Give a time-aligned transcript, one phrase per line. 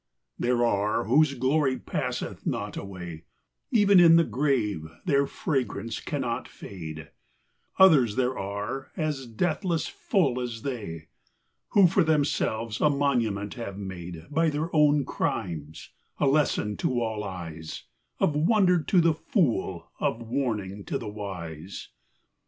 [0.39, 3.25] There are, whose glory passeth not away—
[3.71, 7.11] Even in the grave their fragrance cannot fade:
[7.77, 11.09] Others there are as deathless full as they,
[11.73, 17.23] Who for themselves a monument have made By their own crimes— a lesson to all
[17.23, 17.83] eyes—
[18.19, 21.89] Of wonder to the fool— of warning to the wise.
[21.89, 22.31] Alaric at Rome.